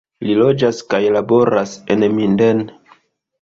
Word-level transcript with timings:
Li 0.27 0.35
loĝas 0.37 0.79
kaj 0.93 1.01
laboras 1.17 1.75
en 1.97 2.07
Minden. 2.17 2.65